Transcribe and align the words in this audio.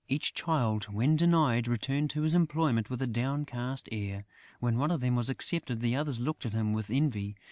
Each 0.09 0.33
Child, 0.33 0.85
when 0.85 1.15
denied, 1.15 1.67
returned 1.67 2.09
to 2.09 2.23
his 2.23 2.33
employment 2.33 2.89
with 2.89 3.03
a 3.03 3.05
downcast 3.05 3.87
air. 3.91 4.25
When 4.59 4.79
one 4.79 4.89
of 4.89 4.99
them 4.99 5.15
was 5.15 5.29
accepted, 5.29 5.79
the 5.79 5.95
others 5.95 6.19
looked 6.19 6.43
at 6.43 6.53
him 6.53 6.73
with 6.73 6.89
envy. 6.89 7.35